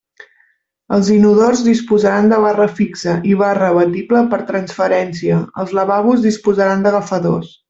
[0.95, 6.87] Els inodors disposaran de barra fixa i barra abatible per a transferència, els lavabos disposaran
[6.89, 7.59] d'agafadors.